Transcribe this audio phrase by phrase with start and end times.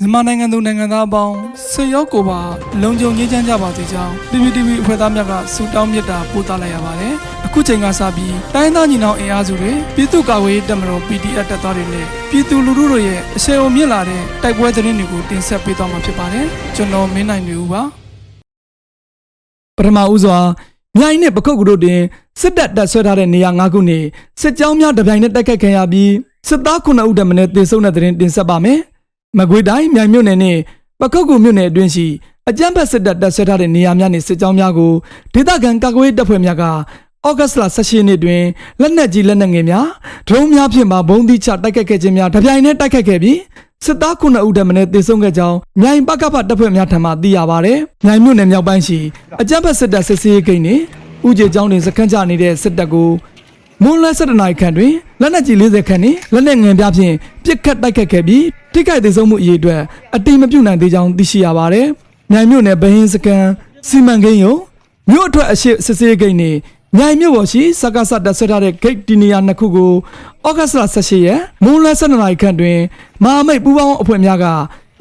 [0.00, 1.34] မြန်မာနိုင်ငံသူနိုင်ငံသားအပေါင်း
[1.70, 2.40] ဆွေရောက်ကိုပါ
[2.82, 7.14] လုံခြုံရေးချမ်းကြပါစေကြောင်း PPTV အဖွဲ့သားများကဆုတောင်းမေတ္တာပို့သလိုက်ရပါတယ်။
[7.46, 17.82] အခုချိန်ကစပြီးတိုင်းသားညီနောင်အင်အားစုတွေပြည်သူ့ကာကွယ်ရေးတပ်မတော် PDF တပ်သားတွေနဲ့ပြည်သူလူထုတို့ရဲ့အဆင်အုံမြင့်လာတဲ့တိုက်ပွဲသတင်းတွေကိုတင်ဆက်ပေးသွားမှာဖြစ်ပါတယ်။ကျွန်တော်မင်းနိုင်နေဦးပါ။
[19.76, 20.38] ပထမဦးစွာ
[20.98, 22.00] မြိုင်နဲ့ပခုတ်ကူတို့တင်
[22.40, 23.98] စစ်တပ်တပ်ဆွဲထားတဲ့နေရာ၅ခုနေ
[24.40, 26.12] စစ်ကြောင်းများတပြိုင်နက်တိုက်ခိုက်ခံရပြီး
[26.48, 28.80] စစ်သား9ဦးတမနဲ့တေဆုံးတဲ့သတင်းတင်ဆက်ပါမယ်။
[29.38, 30.58] မကွေတိုင်းမြိုင်မြို့နယ်နဲ့
[31.00, 32.06] ပခုတ်ကူမြို့နယ်အတွင်းရှိ
[32.48, 34.92] အကြမ်းဖက်စစ်တပ်တပ်ဆွဲထားတဲ့နေရာများနဲ့စစ်ကြောင်းများကို
[35.34, 36.70] ဒေသခံကာကွယ်ရေးတပ်ဖွဲ့များကဩ
[37.38, 38.42] ဂတ်စ်လ18ရက်နေ့တွင်
[38.80, 39.86] လက်နက်ကြီးလက်နက်ငယ်များ
[40.28, 43.38] ဒရုန်းများဖြင့်မှဘုံသီးချတိုက်ခိုက်ခဲ့ခြင်းများတပြိုင်နက်တိုက်ခိုက်ခဲ့ပြီး
[43.84, 47.74] စစ်သား9ဦးတမနဲ့တေဆုံးခဲ့ကြောင်းမြိုင်ပကဖတပ်ဖွဲ့များထံမှသိရပါဗျ။
[48.04, 48.98] မြိုင်မြို့နယ်မြောက်ပိုင်းရှိ
[49.40, 50.82] အကြမ်းဖက်စစ်တပ်စစ်ဆေးရေးဂိတ်နှင့်
[51.28, 53.10] ဥကျေကျောင်းတွင်စခန်းချနေတဲ့စစ်တပ်ကို
[53.82, 58.44] မွန်းလဲ7နာရီခန့်တွင်လက်နက်ကြီး40ခန့်နှင့်လက်နက်ငယ်ပြားဖြင့်ပစ်ခတ်တိုက်ခတ်ခဲ့ပြီး
[58.76, 59.80] ထိခိုက်ဒေဆုံးမှုအရေးအတွက်
[60.16, 61.86] အတိမပြုနိုင်သေးကြောင်းသိရှိရပါသည်။
[62.30, 63.44] မြိုင်မြို့နယ်ဗဟင်းစကန်
[63.88, 64.54] စီမံကိန်းယုံ
[65.10, 66.58] မြို့အထွက်အရှိစစ်စေးဂိတ်နှင့်
[66.96, 69.92] မြိုင်မြို့ပေါ်ရှိစကားဆတ်တက်ဆွဲထားတဲ့ဂိတ်တီနီယာနှစ်ခုကို
[70.46, 72.78] ဩဂတ်စ်လ18ရက်မွန်းလဲ7နာရီခန့်တွင်
[73.22, 74.46] မဟာမိတ်ပူးပေါင်းအဖွဲ့များက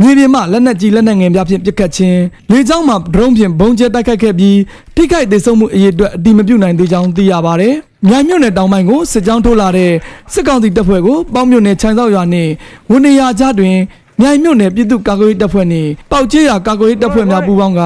[0.02, 2.20] မြေပြင်မှလက်နက်ကြီးလက်နက်ငယ်များဖြင့်ပစ်ခတ်ခြင်း
[2.52, 4.58] လေကြောင်းမှဒရုန်းဖြင့်ဘုံကျဲတိုက်ခိုက်ခဲ့ပြီး
[4.96, 7.76] ထိခိုက်ဒေဆုံးမှုအရေးအတွက်အတိမပြုနိုင်သေးကြောင်းသိရပါသည်။
[8.09, 9.92] မြိုင်မြို့နယ်တောင်ပိုင်းကိုစစ်ကြောင်းထိုးလာတဲ့
[10.34, 12.52] စစ်ကောင်စီတပ်ဖွဲ့ကိုပေါင်းမြို့နယ်ခြံစောက်ရွာနှင့်
[12.92, 13.75] ဝန်နေရာကြားတွင်
[14.22, 17.81] မြိုင်မြို့နယ်ပြည်သူ့ကာကွယ်ရေးတပ်ဖွဲ့နှင့်ပေါက်ချေးရွာကာကွယ်ရေးတပ်ဖွဲ့များပူးပေါင်းက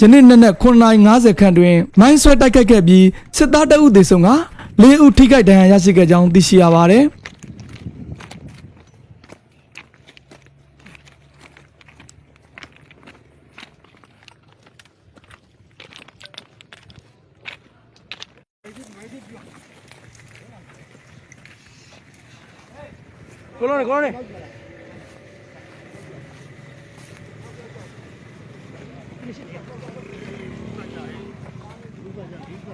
[0.00, 4.28] ယနေ့နေ့နဲ့9:50ခန့်တွင်မိုင်းဆွဲတိုက်ခိုက်ခဲ့ပြီးစစ်သားတအုပ်သေဆုံးက
[4.82, 7.04] ၄ဦးထိခိုက်ဒဏ်ရာရရှိခဲ့ကြောင်းသိရှိရပါသည်။
[23.64, 24.10] ကိုလုံးနေကိုလုံးနေ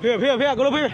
[0.02, 0.88] ဖေးဖေးဖေးကိုလုံးဖေး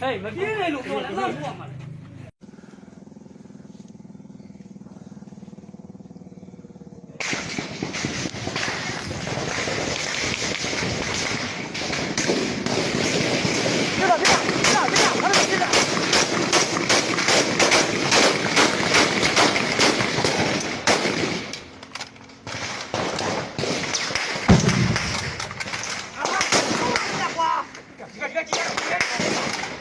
[0.00, 1.84] ဟေးမပြေးနေလို့ပြောတယ်အဲ့ဒါမှာ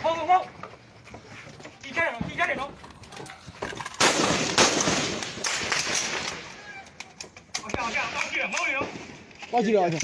[0.03, 0.44] ဟုတ်ဟုတ်ဟုတ်
[1.84, 2.72] ဒီကဲနော်ဒီကဲနော်
[7.62, 8.86] အော်ကြောက်ကြောက်တောက်ကြည့်မောင်းနေရော
[9.53, 10.00] ပေါက်ကြည့်တော့ကို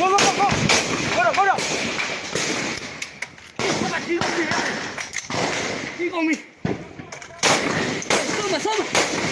[0.00, 0.48] ကိုကိုကို
[1.14, 1.58] ကိုတော့ကိုတော့
[3.58, 4.18] ဒီကောင်ကြီး
[5.98, 6.40] ဒီကောင်ကြီး
[8.36, 8.82] ဆုံးမဆုံးမ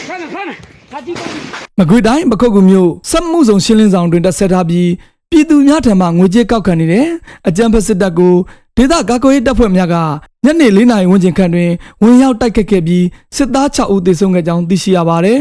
[0.06, 0.48] ဖမ်းဖမ်း
[0.92, 1.44] ဟာဒီကောင်ကြီး
[1.78, 4.90] မကွေတိုင်းပခုတ်ကူမျိုးစက်မှုဆောင်ရှင်းလင်းဆောင်တွင်တက်ဆက်ထားပြီး
[5.30, 7.06] ပြည်သူများထံမှငွေကြေးကောက်ခံနေတဲ့
[7.48, 8.34] အကြံဖက်စစ်တပ်ကို
[8.76, 9.96] ဒေသကာကွယ်ရေးတပ်ဖွဲ့များက
[10.44, 11.70] ညနေ၄နာရီဝန်းကျင်ခန့်တွင်
[12.02, 13.04] ဝင်ရောက်တိုက်ခတ်ခဲ့ပြီး
[13.36, 15.38] စစ်သား6ဦးသေဆုံးခဲ့ကြောင်းသိရှိရပါတယ်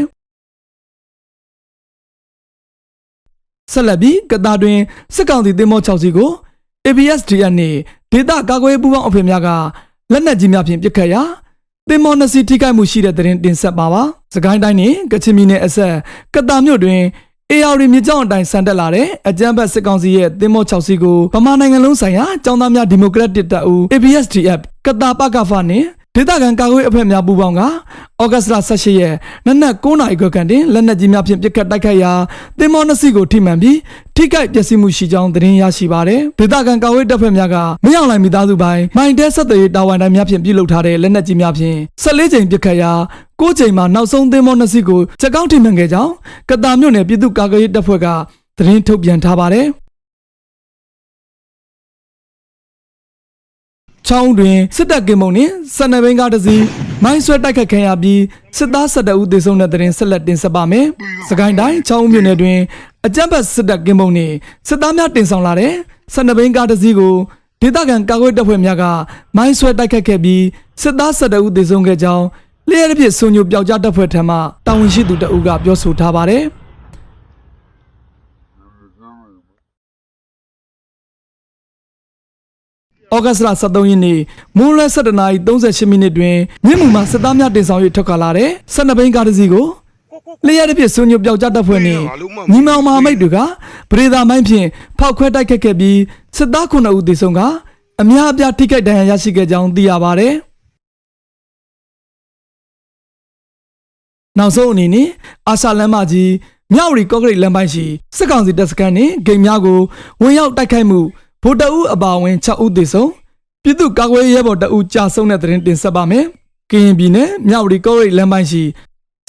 [3.72, 4.78] ဆက်လက်ပြီးကတားတွင်
[5.14, 6.30] စစ်ကောင်စီတင်မော6စီကို
[6.86, 7.78] ABSDN နှင့်
[8.12, 9.48] ဒေသကာကွယ်ရေးပူးပေါင်းအဖွဲ့များက
[10.12, 11.22] လက်နက်ကြီးများဖြင့်ပစ်ခတ်ရာ
[11.88, 14.02] တင်မောနှစ်စီထိခိုက်မှုရှိတဲ့သတင်းတင်ဆက်ပါပါ။
[14.34, 15.94] စကိုင်းတိုင်းနဲ့ကချင်ပြည်နယ်အဆက်
[16.34, 17.00] ကတာမြို့တွင်
[17.50, 29.14] အေယာရီမြေကြောင်းအတိုင်းဆန်တက်လာတဲ့အကြမ်းဖက်စစ်ကောင်စီရဲ့တင်မော6စီကိုဗမာနိုင်ငံလုံးဆိုင်ရာចောင်းသားများဒီမိုကရက်တစ်တပ်ဦး ABSDF ကတာပကဖနဲ့ဒေသခံကာကွယ်အဖွဲ့များပူးပေါင်းကဩဂတ်စ်လ18ရက်
[29.46, 32.12] နနက်9နာရီခွဲခန့်တွင်လက်နက်ကြီးများဖြင့်ပစ်ခတ်တိုက်ခိုက်ရာ
[32.58, 33.78] တင်မောနှစ်စီကိုထိမှန်ပြီး
[34.16, 42.92] ထိခိုက်ပျက်စီးမှုရှိကြောင်းသတင်းရရှိပါသည်။ဒေသခံကာကွယ်တပ်ဖွဲ့များကမရောက်လိုက်မိသားစုပိုင်းမိုင်တဲဆက်သွယ်ရေးတာဝန်တိုင်းများဖြင့်ပြုလုပ်ထားတဲ့လက်နက်ကြီးများဖြင့်14ကြိမ်ပစ်ခတ်ရာ
[43.40, 46.12] 9ကြိမ်မှာနောက်ဆုံးတင်မောနှစ်စီကိုချက်ကောင်းထိမှန်ခဲ့ကြောင်း
[46.50, 48.06] ကတာမြို့နယ်ပြည်သူ့ကာကွယ်ရေးတပ်ဖွဲ့က
[48.56, 49.66] သတင်းထုတ်ပြန်ထားပါတယ်။
[54.12, 56.64] ချောင်းတွင်စစ်တပ်ကင်မုံနှင့်စနဘိန်းကားတစ်စီး
[57.04, 58.22] မိုင်းဆွဲတိုက်ခတ်ခံရပြီး
[58.56, 60.86] စစ်သား12ဦးသေဆုံးတဲ့တဲ့ရင်ဆက်လက်တင်ဆက်ပါမယ်။
[61.28, 62.58] စကိုင်းတိုင်းချောင်းမြို့နယ်တွင်
[63.06, 64.34] အကြမ်းဖက်စစ်တပ်ကင်မုံနှင့်
[64.68, 65.72] စစ်သားများတင်ဆောင်လာတဲ့
[66.14, 67.14] စနဘိန်းကားတစ်စီးကို
[67.60, 68.84] ဒေသခံကာကွယ်တပ်ဖွဲ့များက
[69.36, 70.42] မိုင်းဆွဲတိုက်ခတ်ခဲ့ပြီး
[70.82, 72.24] စစ်သား12ဦးသေဆုံးခဲ့ကြောင်း
[72.68, 74.36] လျှက်ရပြစ်စုံညိုပျောက်ကြားတပ်ဖွဲ့ထံမှ
[74.66, 76.44] တာဝန်ရှိသူတအုပ်ကပြောဆိုထားပါတယ်။
[83.14, 84.18] ဩဂတ်စ်လ23ရက်နေ့
[84.58, 89.66] မိုးလဲ17:38မိနစ်တွင်မြင်းမူမှစစ်သားများတင်ဆောင်၍ထွက်ခွာလာတဲ့12ဘိန်းကားတစ်စီးကို
[90.46, 92.02] လျှက်တစ်ပြည့်ဆွညွတ်ပြောက်ကြတပ်ဖွဲ့နှင့်
[92.50, 93.38] ညီမောင်မဟာမိတ်တွေက
[93.90, 94.66] ပရိသာမိုင်းဖြင့်
[94.98, 95.98] ဖောက်ခွဲတိုက်ခတ်ခဲ့ပြီး
[96.36, 97.40] စစ်သား9ဦးသေဆုံးက
[98.00, 100.34] အများအပြားထိခိုက်ဒဏ်ရာရရှိခဲ့ကြောင်းသိရပါတယ်။
[104.38, 105.08] နောက်ဆုံးအနေနဲ့
[105.48, 106.30] အာရှလမ်းမကြီး
[106.74, 107.84] မြောက်ရီကော့ဂရိတ်လမ်းပိုင်းရှိ
[108.16, 109.80] စစ်ကောင်စီတပ်စခန်းနှင့်ဂိမ်းများကို
[110.20, 111.00] ဝင်ရောက်တိုက်ခိုက်မှု
[111.42, 113.10] ဗိုလ်တအုပ်အပါအဝင်6ဦးသေဆုံး
[113.62, 116.24] ပြည်သူ့ကာကွယ်ရေးရဲဘော်တအုပ်ကြာဆုံးတဲ့တဲ့တင်တင်ဆက်ပါမယ်။
[116.70, 118.62] ကရင်ပြည်နယ်မြောက်ရီကော့ဂရိတ်လမ်းပိုင်းရှိ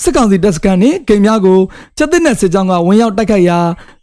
[0.01, 1.59] စစ်ကောင်စီတပ်စခန်းနှင့်ဂိမ်းများကို
[1.97, 3.59] စစ်တပ်နဲ့စစ်ကြောင်းကဝင်ရောက်တိုက်ခိုက်ရာ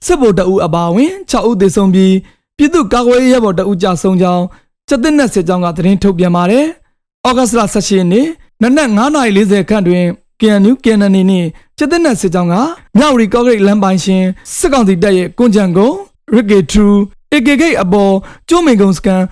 [0.07, 2.15] စစ်ဗိုလ်တအုပ်အပါအဝင်6ဦးသေဆုံးပြီး
[2.57, 4.45] ပြည်သူ့ကာကွယ်ရေးရဲဘော်တအုပ်ကြာဆုံးကြောင်း
[4.89, 6.65] စစ်တပ်နဲ့စစ်ကြောင်းကသတင်းထုတ်ပြန်ပါတယ်။
[7.27, 8.27] ဩဂတ်စ်လ18ရက်နေ့
[8.63, 8.89] နနက်
[9.27, 10.05] 9:40ခန့်တွင်
[10.41, 12.55] KNU KNN နှင့်စစ်တပ်နဲ့စစ်ကြောင်းက
[12.99, 14.23] မြောက်ရီကော့ဂရိတ်လမ်းပိုင်းရှင်
[14.57, 15.97] စစ်ကောင်စီတပ်ရဲ့ကွန်ကြံကုန်း
[16.35, 16.87] ရစ်ဂေထူ
[17.35, 18.13] AKK အပေါ်
[18.49, 19.23] ကျိုးမင်ကုံစကန်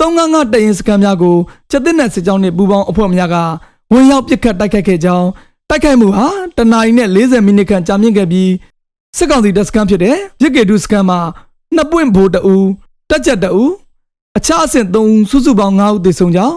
[0.00, 1.36] 395တရင်စကန်များကို
[1.70, 3.36] စစ်တပ်နဲ့စစ်ကြောင်းနှင့်ပူးပေါင်းအဖွဲ့များက
[3.92, 5.26] ဝင်ရောက်ပစ်ခတ်တိုက်ခိုက်ခဲ့ကြောင်း
[5.68, 6.26] တိုက်ခိုက်မှုဟာ
[6.56, 8.50] တနအီနဲ့40မိနစ်ခန့်ကြာမြင့်ခဲ့ပြီး
[9.16, 11.18] စစ်ကောင်စီတပ်စကန်ဖြစ်တဲ့ရစ်ဂေထူစကန်မှာ
[11.76, 12.56] နှစ်ပွင့်ဘိုးတအူ
[13.10, 13.64] တက်ချက်တအူ
[14.36, 16.56] အခြားအဆင့်3ဦးစုစုပေါင်း5ဦးသေဆုံးကြောင်း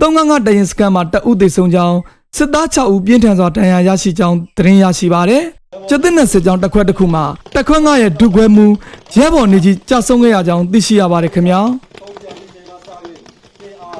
[0.00, 1.96] 395တရင်စကန်မှာတအူသေဆုံးကြောင်း
[2.36, 5.42] စစ်သား6ဦးပြင်းထန်စွာဒဏ်ရာရရှိကြောင်းသတင်းရရှိပါတယ်။
[5.88, 7.24] ကျတဲ့နဲ့စစ်ကြောင်းတစ်ခွက်တစ်ခုမှာ
[7.54, 8.66] တစ်ခွက်ငါရဲ့ဒုခွဲမှု
[9.14, 11.60] ရဲဘော်နေကြီးကြာဆုံးခဲ့ရကြောင်းသိရှိရပါတယ်ခင်ဗျာ။
[11.98, 12.76] ထုံးပြန်ပြီးချိန်ကစ၍
[13.60, 13.98] တင်အား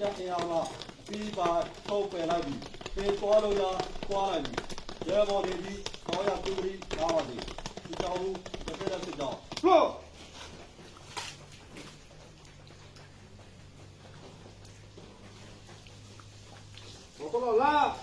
[0.00, 0.52] တက်တင်အားက
[1.08, 1.48] ပြီးပါ
[1.88, 2.54] ထုတ်ပယ်လိုက်ပြီ
[2.96, 3.62] တင်သွားလို့ရ
[4.08, 4.54] သွားလိုက်ပြီ
[5.08, 5.74] ရဲဘော်တွေဒီ
[6.06, 7.40] ခေါ်ရသူပြီးပါပါသည်
[7.84, 8.28] ဒီကြောင်လူ
[8.66, 9.34] တစ်ဖက်တစ်ဖက်ကြောင်
[9.66, 9.86] လို့
[17.32, 18.02] 我过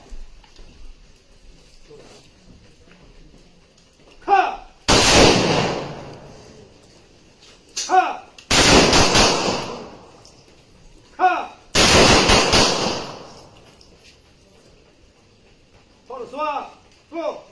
[17.11, 17.43] four.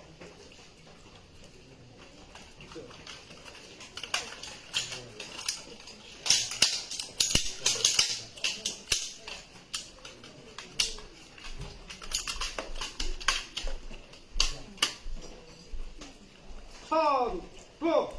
[16.89, 17.41] Five,
[17.79, 18.18] four.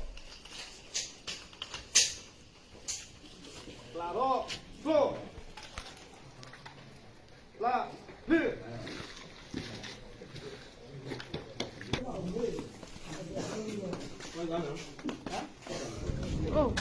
[16.52, 16.72] 哦